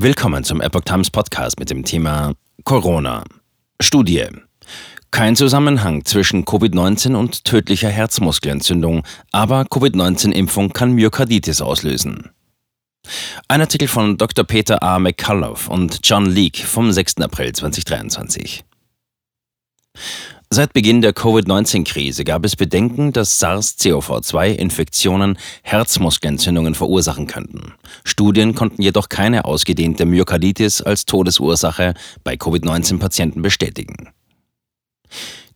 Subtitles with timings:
[0.00, 3.24] Willkommen zum Epoch Times Podcast mit dem Thema Corona.
[3.80, 4.28] Studie.
[5.10, 12.30] Kein Zusammenhang zwischen Covid-19 und tödlicher Herzmuskelentzündung, aber Covid-19-Impfung kann Myokarditis auslösen.
[13.48, 14.44] Ein Artikel von Dr.
[14.44, 15.00] Peter A.
[15.00, 17.16] McCullough und John Leake vom 6.
[17.16, 18.64] April 2023.
[20.50, 27.74] Seit Beginn der Covid-19-Krise gab es Bedenken, dass SARS-CoV-2-Infektionen Herzmuskelentzündungen verursachen könnten.
[28.02, 31.92] Studien konnten jedoch keine ausgedehnte Myokarditis als Todesursache
[32.24, 34.08] bei Covid-19-Patienten bestätigen.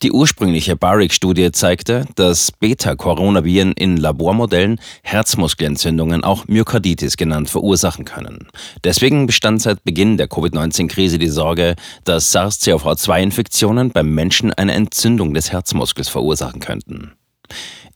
[0.01, 8.47] Die ursprüngliche Barrick-Studie zeigte, dass Beta-Coronaviren in Labormodellen Herzmuskelentzündungen, auch Myokarditis genannt, verursachen können.
[8.83, 15.51] Deswegen bestand seit Beginn der Covid-19-Krise die Sorge, dass SARS-CoV-2-Infektionen beim Menschen eine Entzündung des
[15.51, 17.13] Herzmuskels verursachen könnten.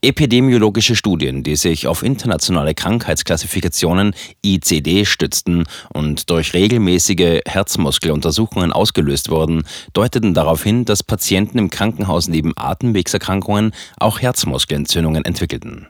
[0.02, 4.14] Epidemiologische Studien, die sich auf internationale Krankheitsklassifikationen
[4.46, 12.28] ICD stützten und durch regelmäßige Herzmuskeluntersuchungen ausgelöst wurden, deuteten darauf hin, dass Patienten im Krankenhaus
[12.28, 15.88] neben Atemwegserkrankungen auch Herzmuskelentzündungen entwickelten.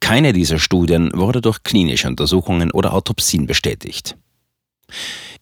[0.00, 4.16] Keine dieser Studien wurde durch klinische Untersuchungen oder Autopsien bestätigt.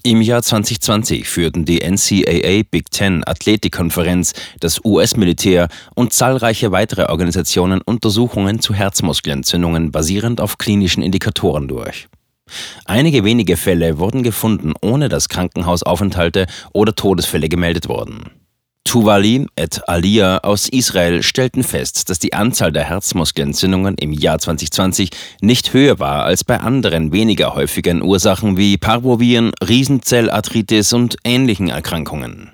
[0.04, 7.80] Im Jahr 2020 führten die NCAA Big Ten Athletikkonferenz, das US-Militär und zahlreiche weitere Organisationen
[7.80, 12.08] Untersuchungen zu Herzmuskelentzündungen basierend auf klinischen Indikatoren durch.
[12.84, 18.41] Einige wenige Fälle wurden gefunden, ohne dass Krankenhausaufenthalte oder Todesfälle gemeldet wurden.
[18.92, 25.08] Tuvali et Alia aus Israel stellten fest, dass die Anzahl der Herzmuskelentzündungen im Jahr 2020
[25.40, 32.50] nicht höher war als bei anderen weniger häufigen Ursachen wie Parvoviren, Riesenzellarthritis und ähnlichen Erkrankungen.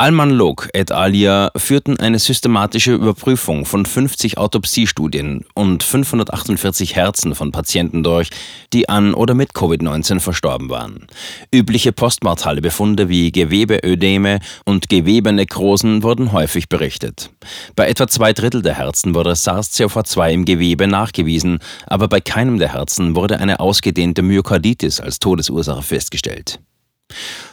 [0.00, 7.52] Alman Lok et alia führten eine systematische Überprüfung von 50 Autopsiestudien und 548 Herzen von
[7.52, 8.30] Patienten durch,
[8.72, 11.06] die an oder mit Covid-19 verstorben waren.
[11.52, 17.28] Übliche postmortale Befunde wie Gewebeödeme und Gewebenekrosen wurden häufig berichtet.
[17.76, 22.72] Bei etwa zwei Drittel der Herzen wurde SARS-CoV-2 im Gewebe nachgewiesen, aber bei keinem der
[22.72, 26.58] Herzen wurde eine ausgedehnte Myokarditis als Todesursache festgestellt.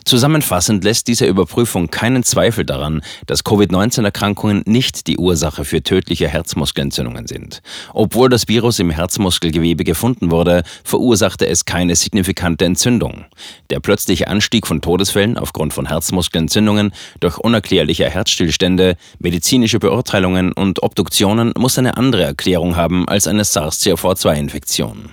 [0.07, 7.27] Zusammenfassend lässt diese Überprüfung keinen Zweifel daran, dass Covid-19-Erkrankungen nicht die Ursache für tödliche Herzmuskelentzündungen
[7.27, 7.61] sind.
[7.93, 13.25] Obwohl das Virus im Herzmuskelgewebe gefunden wurde, verursachte es keine signifikante Entzündung.
[13.69, 21.51] Der plötzliche Anstieg von Todesfällen aufgrund von Herzmuskelentzündungen durch unerklärliche Herzstillstände, medizinische Beurteilungen und Obduktionen
[21.57, 25.09] muss eine andere Erklärung haben als eine SARS-CoV-2-Infektion.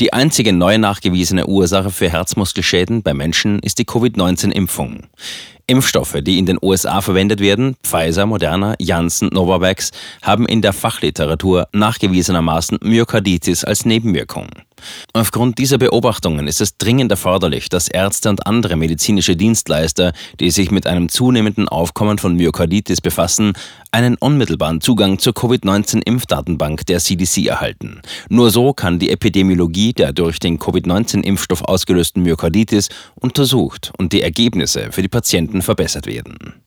[0.00, 5.04] Die einzige neu nachgewiesene Ursache für Herzmuskelschäden bei Menschen ist die Covid-19-Impfung.
[5.66, 9.90] Impfstoffe, die in den USA verwendet werden, Pfizer, Moderna, Janssen, Novavax,
[10.22, 14.48] haben in der Fachliteratur nachgewiesenermaßen Myokarditis als Nebenwirkung.
[15.12, 20.70] Aufgrund dieser Beobachtungen ist es dringend erforderlich, dass Ärzte und andere medizinische Dienstleister, die sich
[20.70, 23.52] mit einem zunehmenden Aufkommen von Myokarditis befassen,
[23.92, 28.02] einen unmittelbaren Zugang zur Covid-19-Impfdatenbank der CDC erhalten.
[28.28, 34.88] Nur so kann die Epidemiologie der durch den Covid-19-Impfstoff ausgelösten Myokarditis untersucht und die Ergebnisse
[34.90, 36.63] für die Patienten verbessert werden.